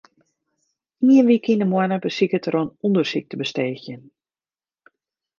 Ien 1.15 1.27
wike 1.31 1.53
yn 1.57 1.63
'e 1.65 1.67
moanne 1.73 1.99
besiket 2.05 2.47
er 2.49 2.57
oan 2.59 2.71
ûndersyk 2.87 3.25
te 3.27 3.35
besteegjen. 3.41 4.03